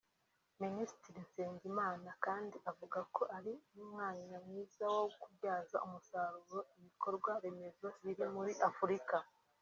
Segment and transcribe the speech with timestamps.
[0.61, 8.53] Minisitiri Nsengimana kandi avuga ko ari n’umwanya mwiza wo kubyaza umusaruro ibikorwa remezo biri muri
[8.69, 9.15] Afurika